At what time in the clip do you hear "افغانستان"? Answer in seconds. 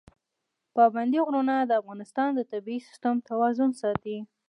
1.81-2.29